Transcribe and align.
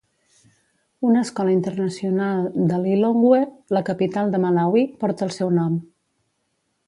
Una 1.09 1.19
escola 1.25 1.53
internacional 1.55 2.47
de 2.71 2.79
Lilongwe, 2.85 3.41
la 3.77 3.83
capital 3.91 4.33
de 4.37 4.41
Malawi, 4.47 4.87
porta 5.05 5.29
el 5.29 5.35
seu 5.39 5.53
nom. 5.61 5.77